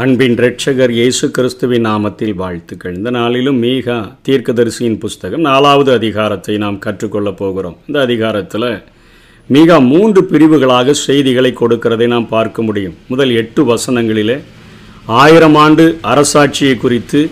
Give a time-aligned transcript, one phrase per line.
[0.00, 2.96] அன்பின் ரட்சகர் இயேசு கிறிஸ்துவின் நாமத்தில் வாழ்த்துக்கள்.
[2.98, 7.76] இந்த நாளிலும் மீகா தீர்க்கதரிசியின் புஸ்தகம் நாலாவது அதிகாரத்தை நாம் கற்றுக்கொள்ளப் போகிறோம்.
[7.86, 8.66] இந்த அதிகாரத்தில்
[9.48, 12.94] மீகா மூன்று பிரிவுகளாக செய்திகளை கொடுக்கிறதை நாம் பார்க்க முடியும்.
[13.08, 14.38] முதல் எட்டு வசனங்களிலே
[15.22, 17.22] ஆயிரம் ஆண்டு அரசாட்சியை குறித்து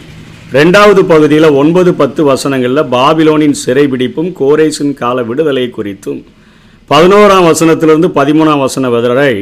[0.53, 6.23] ரெண்டாவது பகுதியில் ஒன்பது பத்து வசனங்களில் பாபிலோனின் சிறைபிடிப்பும் கோரேசின் கால விடுதலை குறித்தும்
[6.91, 9.33] பதினோராம் வசனத்திலிருந்து பதிமூணாம் வசனம் வரை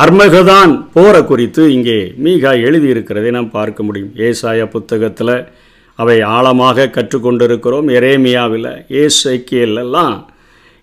[0.00, 4.12] அர்மகதான் போரை குறித்து இங்கே மீகா எழுதியிருக்கிறதை நாம் பார்க்க முடியும்.
[4.26, 5.34] ஏசாயா புத்தகத்தில்
[5.98, 7.88] அவை ஆழமாக கற்றுக்கொண்டிருக்கிறோம்.
[7.98, 8.70] எரேமியாவில்
[9.02, 10.14] ஏசைக்கியல்லாம்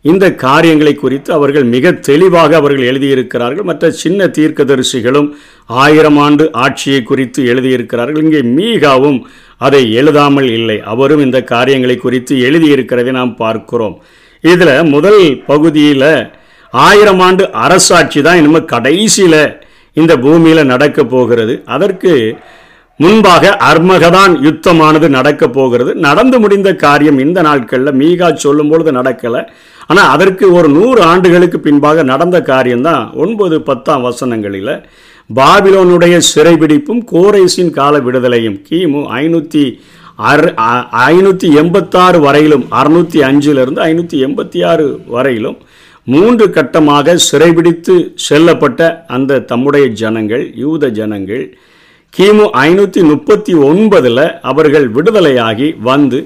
[0.02, 3.68] இந்த காரியங்களை குறித்து அவர்கள் மிக தெளிவாக அவர்கள் எழுதியிருக்கிறார்கள்.
[3.70, 5.30] மற்ற சின்ன தீர்க்கதரிசிகளும்
[5.66, 8.24] ஆயிரம் ஆண்டு ஆட்சியை குறித்து எழுதியிருக்கிறார்கள்.
[8.28, 9.20] இங்கே மீகாவும்
[9.58, 10.78] அதை எழுதாமல் இல்லை.
[10.94, 13.98] அவரும் இந்த காரியங்களை குறித்து எழுதியிருக்கிறதை நாம் பார்க்கிறோம்.
[14.44, 16.12] இதில் முதல் பகுதியில்
[16.74, 19.42] ஆயிரம் ஆண்டு அரசாட்சி தான் இனிமேல் கடைசியில்
[19.98, 21.54] இந்த பூமியில் நடக்க போகிறது.
[21.76, 22.14] அதற்கு
[23.00, 25.92] முன்பாக அர்மகதான் யுத்தமானது நடக்க போகிறது.
[26.06, 29.42] நடந்து முடிந்த காரியம் இந்த நாட்களில் மீகா சொல்லும் பொழுது நடக்கலை.
[29.90, 34.74] ஆனால் அதற்கு ஒரு நூறு ஆண்டுகளுக்கு பின்பாக நடந்த காரியம்தான் ஒன்பது பத்தாம் வசனங்களில்
[35.30, 38.60] பாபிலோனுடைய சிறைபிடிப்பும் கோரேசின் கால விடுதலையும்.
[38.68, 39.64] கிமு ஐநூற்றி
[40.30, 40.48] அர்
[41.10, 44.86] ஐநூற்றி எண்பத்தாறு வரையிலும் அறுநூற்றி அஞ்சிலிருந்து ஐநூற்றி எண்பத்தி ஆறு
[45.16, 45.58] வரையிலும்
[46.12, 47.96] மூன்று கட்டமாக சிறைபிடித்து
[48.28, 51.44] செல்லப்பட்ட அந்த தம்முடைய ஜனங்கள் யூத ஜனங்கள்
[52.14, 56.20] கிமு ஐநூற்றி முப்பத்தி ஒன்பதில் அவர்கள் விடுதலையாகி வந்து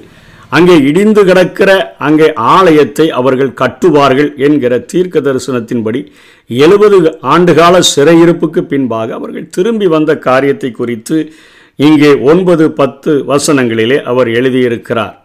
[0.50, 6.02] அங்கே இடிந்து கிடக்கிற அங்கே ஆலயத்தை அவர்கள் கட்டுவார்கள் என்கிற தீர்க்க தரிசனத்தின்படி
[6.50, 6.98] எழுபது
[7.34, 11.18] ஆண்டுகால சிறையிருப்புக்கு பின்பாக அவர்கள் திரும்பி வந்த காரியத்தை குறித்து
[11.80, 15.16] இங்கே ஒன்பது பத்து வசனங்களிலே அவர் எழுதியிருக்கிறார்.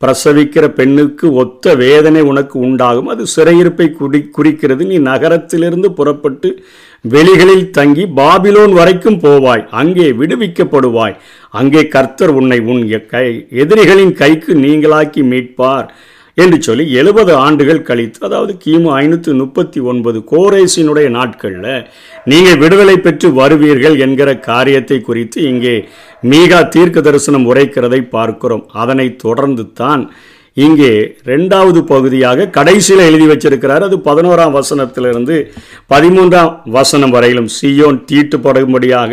[0.00, 3.08] பிரசவிக்கிற பெண்ணுக்கு ஒத்த வேதனை உனக்கு உண்டாகும்.
[3.08, 4.84] அது சிறையிருப்பை குறி குறிக்கிறது.
[4.86, 6.62] நீ நகரத்திலிருந்து புறப்பட்டு
[7.08, 9.68] வெளிகளில் தங்கி பாபிலோன் வரைக்கும் போவாய்.
[9.70, 11.16] அங்கே விடுவிக்கப்படுவாய்.
[11.50, 15.88] அங்கே கர்த்தர் உன்னை உன் கை எதிரிகளின் கைக்கு நீங்களாக்கி மீட்பார்.
[16.36, 21.70] என்று சொல்லி எழுபது ஆண்டுகள் கழித்து அதாவது கிமு ஐநூற்றி முப்பத்தி ஒன்பது கோரேசினுடைய நாட்களில்
[22.24, 25.74] நீங்கள் விடுதலை பெற்று வருவீர்கள் என்கிற காரியத்தை குறித்து இங்கே
[26.30, 28.64] மீகா தீர்க்க தரிசனம் உரைக்கிறதை பார்க்கிறோம்.
[28.82, 30.04] அதனை தொடர்ந்து தான்
[30.56, 30.90] இங்கே
[31.24, 33.86] ரெண்டாவது பகுதியாக கடைசியில் எழுதி வச்சிருக்கிறார்.
[33.88, 35.36] அது பதினோராம் வசனத்திலிருந்து
[35.94, 37.48] பதிமூன்றாம் வசனம் வரையிலும்.
[37.58, 39.12] சியோன் தீட்டுப்படும்படியாக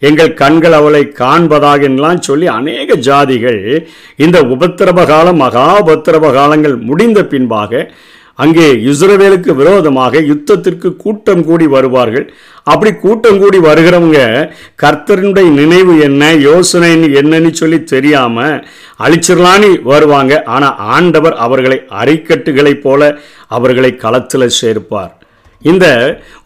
[0.00, 3.86] எங்கள் கண்கள் அவளை காண்பதாகலாம் சொல்லி அநேக ஜாதிகள்
[4.16, 5.82] இந்த உபத்திரப காலம் மகா
[6.30, 7.90] காலங்கள் முடிந்த பின்பாக
[8.34, 12.32] அங்கே இஸ்ரவேலுக்கு விரோதமாக யுத்தத்திற்கு கூட்டம் கூடி வருவார்கள்.
[12.62, 14.50] அப்படி கூட்டம் கூடி வருகிறவங்க
[14.82, 18.62] கர்த்தருடைய நினைவு என்ன யோசனை என்னன்னு சொல்லி தெரியாம
[18.98, 20.42] அழிச்சிடலான்னு வருவாங்க.
[20.44, 25.17] ஆனால் ஆண்டவர் அவர்களை அரிக்கட்டுகளைப் போல அவர்களை களத்தில் சேர்ப்பார்.
[25.62, 25.86] இந்த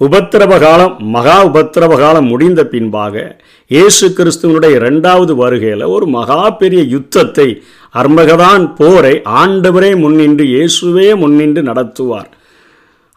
[0.01, 3.39] உபத்திரவ காலம் மகா உபத்திரவ காலம் முடிந்த பின்பாக
[3.71, 7.63] இயேசு கிறிஸ்துவனுடைய இரண்டாவது வருகையில் ஒரு மகா பெரிய யுத்தத்தை
[7.95, 12.31] அர்மகதான் போரை ஆண்டவரே முன்னின்று இயேசுவே முன்னின்று நடத்துவார்.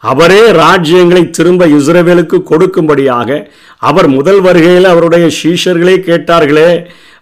[0.04, 6.70] அவரே ராஜ்யங்களை திரும்ப இஸ்ரேவேலுக்கு கொடுக்கும்படியாக அவர் முதல் வருகையில் அவருடைய சீஷர்களே கேட்டார்களே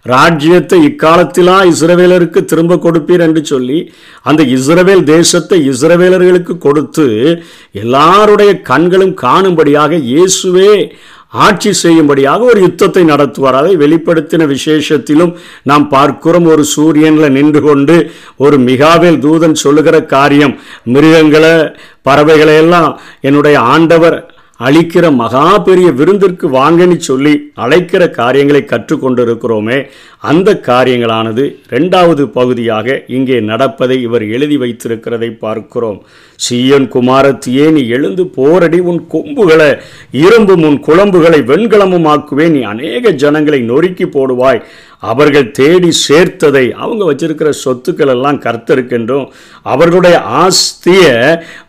[0.06, 3.92] ராஜ்யத்தை இக்காலத்திலா இஸ்ரவேலருக்கு திரும்ப கொடுப்பீர் என்று சொல்லி
[4.22, 7.40] அந்த இஸ்ரவேல் தேசத்தை இஸ்ரவேலர்களுக்கு கொடுத்து
[7.72, 10.92] எல்லாருடைய கண்களும் காணும்படியாக இயேசுவே
[11.28, 13.52] ஆட்சி செய்யும்படியாக ஒரு யுத்தத்தை நடத்துவார்.
[13.52, 21.74] அதை வெளிப்படுத்தின விசேஷத்திலும் நாம் பார்க்கிறோம் ஒரு சூரியனில் நின்று கொண்டு ஒரு மிகாவேல் தூதன் சொல்லுகிற காரியம் மிருகங்களை
[22.02, 29.78] பறவைகளை எல்லாம் என்னுடைய ஆண்டவர் அளிக்கிற மகா பெரிய விருந்திற்கு வாங்கன்னு சொல்லி அழைக்கிற காரியங்களை கற்றுக்கொண்டிருக்கிறோமே
[30.30, 35.98] அந்த காரியங்களானது ரெண்டாவது பகுதியாக இங்கே நடப்பதை இவர் எழுதி வைத்திருக்கிறதை பார்க்கிறோம்.
[36.44, 39.68] சீயன் குமாரத்தியே நீ எழுந்து போரடி உன் கொம்புகளை
[40.24, 42.08] இரும்பும் உன் குழம்புகளை வெண்கலமும்
[42.56, 44.62] நீ அநேக ஜனங்களை நொறுக்கி போடுவாய்.
[45.12, 49.26] அவர்கள் தேடி சேர்த்ததை அவங்க வச்சிருக்கிற சொத்துக்கள் எல்லாம் கர்த்தருக்கென்றும்
[49.72, 51.16] அவர்களுடைய ஆஸ்தியை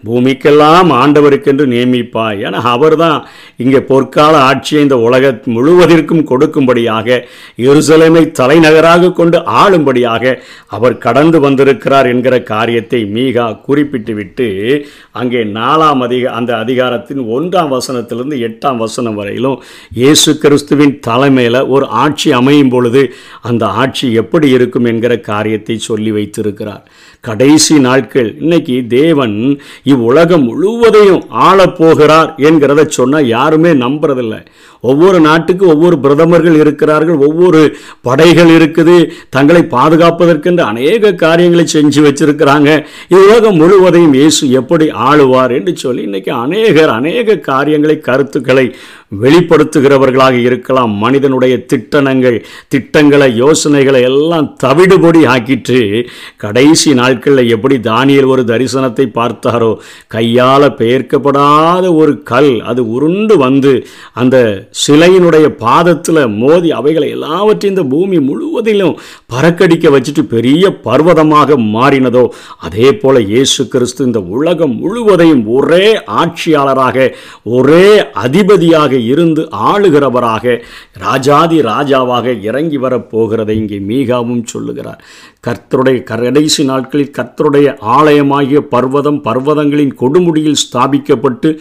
[0.08, 2.40] பூமிக்கெல்லாம் ஆண்டவருக்கென்று நியமிப்பாய்.
[2.46, 3.18] ஏன்னா அவர் தான்
[3.64, 7.20] இங்கே பொற்கால ஆட்சியை இந்த உலக முழுவதற்கும் கொடுக்கும்படியாக
[7.70, 10.34] எருசலேமை தலைநகராக கொண்டு ஆளும்படியாக
[10.76, 14.48] அவர் கடந்து வந்திருக்கிறார் என்கிற காரியத்தை மீகா குறிப்பிட்டுவிட்டு
[15.20, 19.58] அங்கே நாலாம் அதிக அந்த அதிகாரத்தின் ஒன்றாம் வசனத்திலிருந்து எட்டாம் வசனம் வரையிலும்
[20.00, 23.04] இயேசு கிறிஸ்துவின் தலைமையில் ஒரு ஆட்சி அமையும் பொழுது
[23.42, 26.84] அந்த ஆட்சி எப்படி இருக்கும் என்கிற காரியத்தை சொல்லி வைத்திருக்கிறார்.
[27.24, 29.36] கடைசி நாட்கள் இன்னைக்கு தேவன்
[29.94, 34.42] இவ்வுலகம் முழுவதையும் ஆளப்போகிறார் என்கிறத சொன்னால் யாருமே நம்புறதில்லை.
[34.90, 37.62] ஒவ்வொரு நாட்டுக்கு ஒவ்வொரு பிரதமர்கள் இருக்கிறார்கள் ஒவ்வொரு
[38.02, 38.96] படைகள் இருக்குது
[39.30, 42.70] தங்களை பாதுகாப்பதற்கென்று அநேக காரியங்களை செஞ்சு வச்சிருக்கிறாங்க.
[43.20, 48.66] உலகம் முழுவதையும் இயேசு எப்படி ஆளுவார் என்று சொல்லி இன்னைக்கு அநேகர் அநேக காரியங்களை கருத்துக்களை
[49.12, 50.92] வெளிப்படுத்துகிறவர்களாக இருக்கலாம்.
[50.98, 52.38] மனிதனுடைய திட்டணங்கள்
[52.68, 55.80] திட்டங்களை யோசனைகளை எல்லாம் தவிடுபொடி ஆக்கிட்டு
[56.38, 59.72] கடைசி நாட்களில் எப்படி தானியல் ஒரு தரிசனத்தை பார்த்தாரோ
[60.08, 63.74] கையால் பெயர்க்கப்படாத ஒரு கல் அது உருண்டு வந்து
[64.14, 64.38] அந்த
[64.86, 68.96] சிலையினுடைய பாதத்தில் மோதி அவைகளை எல்லாவற்றையும் இந்த பூமி முழுவதிலும்
[69.34, 72.24] பறக்கடிக்க வச்சுட்டு பெரிய பர்வதமாக மாறினதோ
[72.60, 75.86] அதே போல இயேசு கிறிஸ்து இந்த உலகம் முழுவதையும் ஒரே
[76.20, 77.08] ஆட்சியாளராக
[77.52, 77.88] ஒரே
[78.22, 80.62] அதிபதியாக இருந்து ஆளுகிறவராக
[81.00, 85.04] ராஜாதி ராஜாவாக இறங்கி வரப்போகிறதை இங்கே மீகாவும் சொல்லுகிறார்.
[85.48, 91.58] கர்த்தருடைய கடைசி நாட்களில் கர்த்தருடைய ஆலயமாகிய பர்வதம் பர்வதங்களின் கொடுமுடியில் ஸ்தாபிக்கப்பட்டு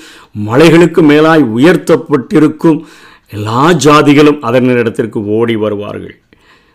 [0.48, 2.80] மலைகளுக்கு மேலாய் உயர்த்தப்பட்டிருக்கும்
[3.28, 6.18] எல்லா ஜாதிகளும் அதனிடத்திற்கு ஓடி வருவார்கள்.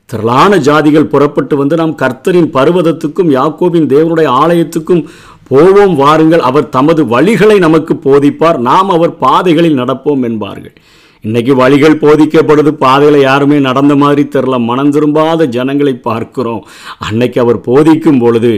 [0.05, 5.03] திரளான ஜாதிகள் புறப்பட்டு வந்து நாம் கர்த்தரின் பர்வதத்துக்கும் யாக்கோபின் தேவனுடைய ஆலயத்துக்கும்
[5.51, 10.75] போவோம் வாருங்கள் அவர் தமது வழிகளை நமக்கு போதிப்பார் நாம் அவர் பாதைகளில் நடப்போம் என்பார்கள்.
[11.23, 16.61] இன்னைக்கு வழிகள் போதிக்கப்படுது பாதையில் யாருமே நடந்த மாதிரி தெரில மனம் திரும்பாத ஜனங்களை பார்க்கிறோம்.
[17.07, 18.51] அன்னைக்கு அவர் போதிக்கும் பொழுது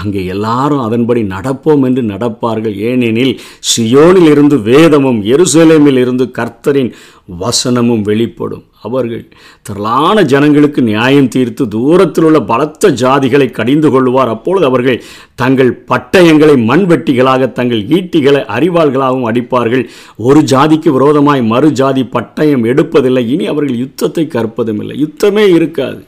[0.00, 2.76] அங்கே எல்லாரும் அதன்படி நடப்போம் என்று நடப்பார்கள்.
[2.90, 3.34] ஏனெனில்
[3.70, 6.92] சியோனில் இருந்து வேதமும் எருசலேமில் இருந்து கர்த்தரின்
[7.28, 8.64] வசனமும் வெளிப்படும்.
[8.82, 9.28] அவர்கள்
[9.62, 15.02] திரளான ஜனங்களுக்கு நியாயம் தீர்த்து தூரத்தில் உள்ள பலத்த ஜாதிகளை கடிந்து கொள்வார் அப்பொழுது அவர்கள்
[15.34, 19.88] தங்கள் பட்டயங்களை மண்வெட்டிகளாக தங்கள் ஈட்டிகளை அறிவாள்களாகவும் அடிப்பார்கள்.
[20.16, 23.26] ஒரு ஜாதிக்கு விரோதமாய் மறு ஜாதி பட்டயம் எடுப்பதில்லை.
[23.26, 26.04] இனி அவர்கள் யுத்தத்தை கற்பதும் இல்லை யுத்தமே இருக்காது.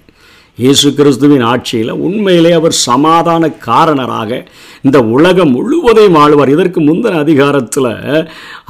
[0.58, 4.38] இயேசு கிறிஸ்துவின் ஆட்சியில் உண்மையிலே அவர் சமாதான காரணராக
[4.86, 6.52] இந்த உலகம் முழுவதையும் ஆளுவார்.
[6.54, 7.88] இதற்கு முந்தின அதிகாரத்தில்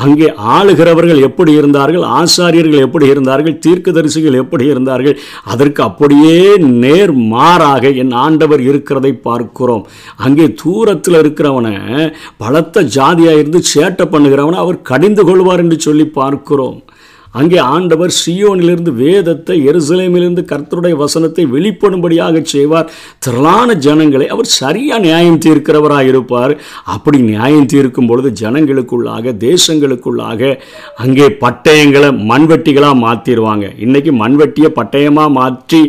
[0.05, 2.07] அங்கே ஆளுகிறவர்கள் எப்படி இருந்தார்கள்?
[2.21, 3.57] ஆசாரியர்கள் எப்படி இருந்தார்கள்?
[3.67, 5.17] தீர்க்கதரிசிகள் எப்படி இருந்தார்கள்?
[5.55, 6.41] அதற்கு அப்படியே
[6.85, 9.87] நேர் மாறாக என் ஆண்டவர் இருக்கிறதை பார்க்கிறோம்.
[10.27, 11.75] அங்கே தூரத்தில் இருக்கிறவனை
[12.45, 16.79] பலத்த ஜாதியாக இருந்து சேட்டை பண்ணுகிறவனை அவர் கடிந்து கொள்வார் என்று சொல்லி பார்க்கிறோம்.
[17.37, 22.91] அங்கே ஆண்டவர் சியோனிலிருந்து வேதத்தை எருசலேமிலிருந்து கர்த்தருடைய வசனத்தை வெளிப்படும்படியாக செய்வார்.
[23.19, 26.55] திரளான ஜனங்களை அவர் சரியாக நியாயம் தீர்க்கிறவராக இருப்பார்
[26.87, 30.53] அப்படி நியாயம் தீர்க்கும் பொழுது ஜனங்களுக்குள்ளாக தேசங்களுக்குள்ளாக
[30.97, 35.81] அங்கே பட்டயங்களை மண்வெட்டிகளாக மாற்றிடுவாங்க இன்றைக்கி மண்வெட்டியை பட்டயமாக மாற்றி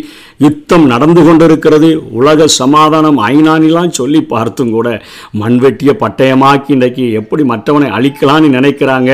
[0.45, 1.89] யுத்தம் நடந்து கொண்டிருக்கிறது.
[2.19, 4.87] உலக சமாதானம் ஐநானிலாம் சொல்லி பார்த்தும் கூட
[5.41, 9.11] மண்வெட்டிய பட்டயமாக்கி இன்றைக்கு எப்படி மற்றவனை அழிக்கலான்னு நினைக்கிறாங்க.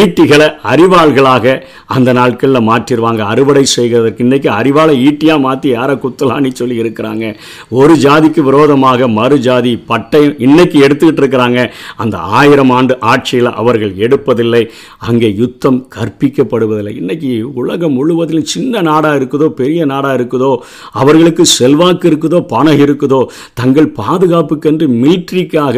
[0.00, 1.54] ஈட்டிகளை அறிவாள்களாக
[1.94, 3.22] அந்த நாட்களில் மாற்றிடுவாங்க.
[3.32, 7.24] அறுவடை செய்கிறதுக்கு இன்றைக்கி அறிவாளை ஈட்டியாக மாற்றி யாரை குத்தலான்னு சொல்லி இருக்கிறாங்க.
[7.80, 11.62] ஒரு ஜாதிக்கு விரோதமாக மறு ஜாதி பட்டயம் இன்னைக்கு எடுத்துக்கிட்டு இருக்கிறாங்க.
[12.04, 14.62] அந்த ஆயிரம் ஆண்டு ஆட்சியில் அவர்கள் எடுப்பதில்லை.
[15.08, 16.94] அங்கே யுத்தம் கற்பிக்கப்படுவதில்லை.
[17.02, 20.49] இன்றைக்கி உலகம் முழுவதிலும் சின்ன நாடாக இருக்குதோ பெரிய நாடாக இருக்குதோ
[21.00, 22.40] அவர்களுக்கு செல்வாக்கு இருக்குதோ?
[22.52, 23.20] பணம் இருக்குதோ?
[23.60, 25.76] தங்கள் பாதுகாப்புக்கென்று மிலிட்ரிக்காக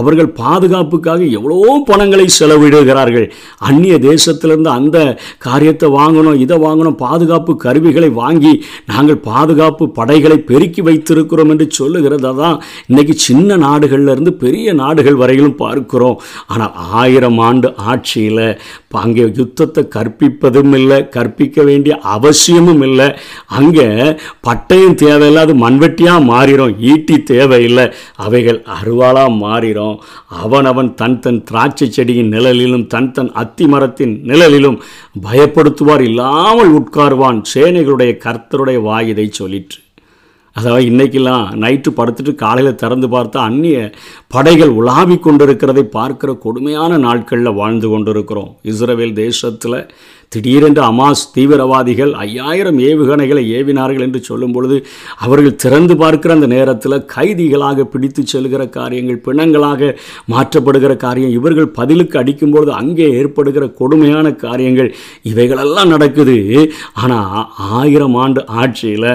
[0.00, 3.26] அவர்கள் பாதுகாப்புக்காக எவ்வளோ பணங்களை செலவிடுகிறார்கள்.
[3.68, 4.98] அந்நிய தேசத்திலிருந்து அந்த
[5.46, 8.52] காரியத்தை வாங்கணும் இதை வாங்கணும் பாதுகாப்பு கருவிகளை வாங்கி
[8.92, 12.56] நாங்கள் பாதுகாப்பு படைகளை பெருக்கி வைத்திருக்கிறோம் என்று சொல்லுகிறத தான்
[12.90, 16.18] இன்னைக்கு சின்ன நாடுகள்லேருந்து பெரிய நாடுகள் வரையிலும் பார்க்கிறோம்.
[16.52, 18.46] ஆனால் ஆயிரம் ஆண்டு ஆட்சியில்
[19.02, 23.08] அங்கே யுத்தத்தை கற்பிப்பதும் இல்லை கற்பிக்க வேண்டிய அவசியமும் இல்லை.
[23.58, 23.86] அங்கே
[24.48, 27.86] பட்டயம் தேவையில்லை அது மண்வெட்டியாக மாறிடும் ஈட்டி தேவையில்லை
[28.26, 29.96] அவைகள் அருவாளாக மாறிடும்
[30.44, 34.80] அவன் அவன் தன் தன் திராட்சை செடியின் நிழலிலும் தன் தன் அத்தி மரத்தின் நிழலிலும்
[35.26, 37.40] பயப்படுத்துவார் இல்லாமல் உட்கார்வான்.
[37.54, 39.78] சேனைகளுடைய கர்த்தருடைய வாயுதை இதை சொல்லிற்று.
[40.56, 43.78] அதாவது இன்றைக்கெல்லாம் நைட்டு படுத்துட்டு காலையில் திறந்து பார்த்தா அந்நிய
[44.34, 48.50] படைகள் உலாவி கொண்டிருக்கிறதை பார்க்கிற கொடுமையான நாட்களில் வாழ்ந்து கொண்டிருக்கிறோம்.
[48.72, 49.78] இஸ்ரேல் தேசத்தில்
[50.32, 54.76] திடீரென்று அமாஸ் தீவிரவாதிகள் ஐயாயிரம் ஏவுகணைகளை ஏவினார்கள் என்று சொல்லும் பொழுது
[55.24, 59.90] அவர்கள் திறந்து பார்க்கிற அந்த நேரத்தில் கைதிகளாக பிடித்து செல்கிற காரியங்கள் பிணங்களாக
[60.32, 64.90] மாற்றப்படுகிற காரியம் இவர்கள் பதிலுக்கு அடிக்கும்பொழுது அங்கே ஏற்படுகிற கொடுமையான காரியங்கள்
[65.30, 66.36] இவைகளெல்லாம் நடக்குது.
[67.02, 67.46] ஆனால்
[67.78, 69.10] ஆயிரம் ஆண்டு ஆட்சியில்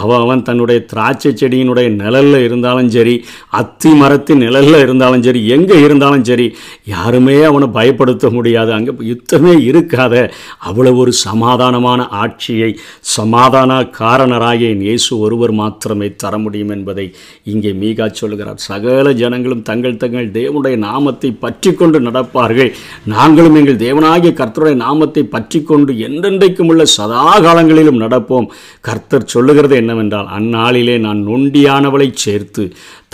[0.00, 3.14] அவன் அவன் தன்னுடைய திராட்சை செடியினுடைய நிழலில் இருந்தாலும் சரி
[3.60, 6.48] அத்தி மரத்தின் நிழலில் இருந்தாலும் சரி எங்கே இருந்தாலும் சரி
[6.94, 8.70] யாருமே அவனை பயப்படுத்த முடியாது.
[8.78, 10.14] அங்கே யுத்தமே இருக்காத.
[10.58, 12.70] அவ்வளவு ஒரு சமாதானமான ஆட்சியை
[13.16, 17.06] சமாதான காரணராகிய இயேசு ஒருவர் மாத்திரமே தர முடியும் என்பதை
[17.52, 18.58] இங்கே மீகா சொல்கிறார்.
[18.68, 22.72] சகல ஜனங்களும் தங்கள் தங்கள் தேவனுடைய நாமத்தை பற்றி கொண்டு நடப்பார்கள்.
[23.04, 28.50] நாங்களும் எங்கள் தேவனாகிய கர்த்தருடைய நாமத்தை பற்றி கொண்டு என்றென்றைக்கும் உள்ள சதா காலங்களிலும் நடப்போம்.
[28.80, 32.64] கர்த்தர் சொல்லுகிறது என்னவென்றால் அந்நாளிலே நான் நொண்டியானவளை சேர்த்து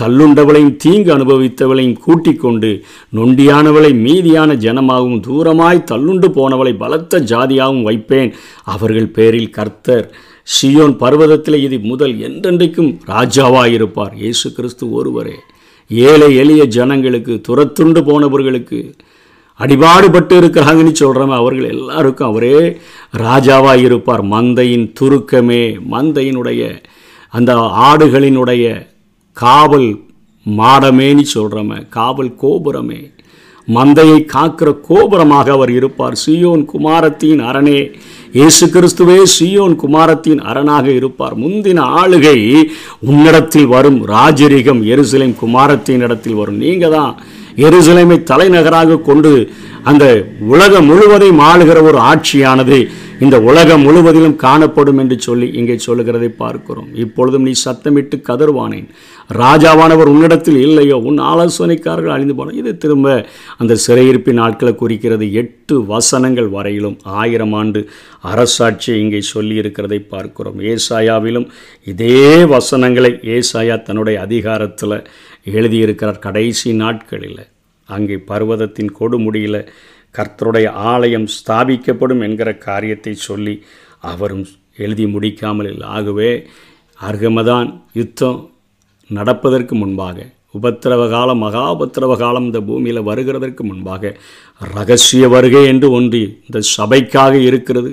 [0.01, 2.71] தள்ளுண்டவளையும் தீங்கு அனுபவித்தவளையும் கூட்டிக் கொண்டு
[3.17, 8.33] நொண்டியானவளை மீதியான ஜனமாகவும் தூரமாய் தள்ளுண்டு போனவளை பலத்த ஜாதியாகவும் வைப்பேன்.
[8.65, 10.07] அவர்கள் பேரில் கர்த்தர்
[10.57, 14.15] சியோன் பர்வதத்தில் இது முதல் என்றென்றைக்கும் ராஜாவாயிருப்பார்.
[14.15, 15.37] இயேசு கிறிஸ்து ஒருவரே.
[15.91, 18.81] ஏழை எளிய ஜனங்களுக்கு துரத்துண்டு போனவர்களுக்கு
[19.61, 22.59] அடிபாடுபட்டு இருக்கிறாங்கன்னு சொல்கிறோமே அவர்கள் எல்லாருக்கும் அவரே
[23.19, 26.63] ராஜாவாக இருப்பார் மந்தையின் துருக்கமே மந்தையினுடைய
[27.35, 27.53] அந்த
[27.89, 28.65] ஆடுகளினுடைய
[29.33, 29.89] காவல்
[30.59, 33.01] மாடமேன்னு சொல்கிறோமே காவல் கோபுரமே.
[33.69, 36.15] மந்தையை காக்கிற கோபுரமாக அவர் இருப்பார்.
[36.27, 37.81] சீயோன் குமாரத்தின் அரணே
[38.33, 41.35] இயேசு கிறிஸ்துவே சீயோன் குமாரத்தின் அரணாக இருப்பார்.
[41.43, 42.39] முந்தின ஆளுகை
[43.11, 44.07] உன்னிடத்தில் வரும்.
[44.07, 46.57] ராஜரிகம் எருசலேம் குமாரத்தின் இடத்தில் வரும்.
[46.57, 47.15] நீங்கள் தான்
[47.57, 49.51] எருசலேமை தலைநகராக கொண்டு
[49.83, 52.89] அந்த உலகம் முழுவதையும் ஆளுகிற ஒரு ஆட்சியானது
[53.21, 56.89] இந்த உலகம் முழுவதிலும் காணப்படும் என்று சொல்லி இங்கே சொல்லுகிறதை பார்க்கிறோம்.
[56.95, 58.87] இப்பொழுதும் நீ சத்தமிட்டு கதறுவானேன்.
[59.35, 60.97] ராஜாவானவர் உன்னிடத்தில் இல்லையோ?
[60.97, 62.53] உன் ஆலோசனைக்காரர்கள் அழிந்து போன.
[62.53, 63.27] இது திரும்ப
[63.59, 67.89] அந்த சிறையிருப்பின் நாட்களை குறிக்கிறது எட்டு வசனங்கள் வரையிலும் ஆயிரம் ஆண்டு
[68.25, 70.61] அரசாட்சியை இங்கே சொல்லி இருக்கிறதை பார்க்கிறோம்.
[70.61, 71.49] ஏசாயாவிலும்
[71.85, 75.07] இதே வசனங்களை ஏசாயா தன்னுடைய அதிகாரத்தில்
[75.57, 77.43] எழுதியிருக்கிறார் கடைசி நாட்களில்.
[77.89, 79.61] அங்கே பர்வதத்தின் கொடுமுடியில்
[80.17, 83.55] கர்த்தருடைய ஆலயம் ஸ்தாபிக்கப்படும் என்கிற காரியத்தை சொல்லி
[84.11, 84.45] அவரும்
[84.85, 85.87] எழுதி முடிக்காமல் இல்லை.
[85.97, 86.31] ஆகவே
[87.09, 87.69] அர்கமதான்
[88.01, 88.41] யுத்தம்
[89.11, 90.19] நடப்பதற்கு முன்பாக
[90.59, 94.13] உபத்திரவ காலம் மகா உபத்திரவ காலம் இந்த பூமியில் வருகிறதற்கு முன்பாக
[94.77, 97.93] ரகசிய வருகை என்று ஒன்று இந்த சபைக்காக இருக்கிறது.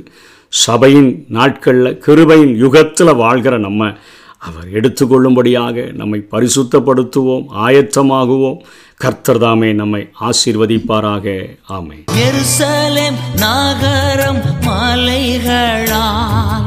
[0.53, 3.89] சபையின் நாட்களில் கிருபையின் யுகத்தில் வாழ்கிற நம்ம
[4.37, 8.59] அவர் எடுத்துக்கொள்ளும்படியாக நம்மை பரிசுத்தப்படுத்துவோம் ஆயத்தமாகுவோம்.
[8.97, 11.57] கர்த்தர் தாமே நம்மை ஆசீர்வதிப்பாராக.
[11.67, 16.65] ஆமை எருசலேம் நகரம் மலைகளால்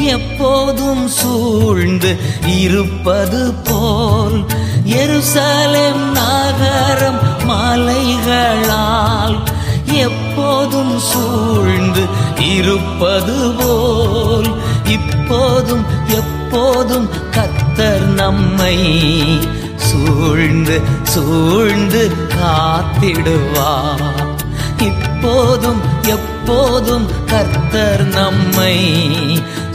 [0.00, 2.16] எப்போதும் சூழ்ந்து
[2.58, 4.44] இருப்பது போல்
[4.84, 9.36] எருசலேம் நகரம் மலைகளால்
[9.86, 10.98] எப்போதும்
[12.00, 14.50] சூழ்ந்து இருப்பது போல்
[14.86, 15.84] இப்போதும்
[16.18, 18.76] எப்போதும் கத்தர் நம்மை
[19.76, 20.76] சூழ்ந்து
[21.12, 22.02] சூழ்ந்து
[22.34, 24.04] காத்திடுவார்.
[24.88, 25.80] இப்போதும்
[26.16, 28.76] எப்போதும் கர்த்தர் நம்மை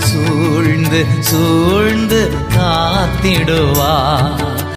[0.08, 2.22] சூழ்ந்து சூழ்ந்து
[2.58, 4.44] காத்திடுவார்.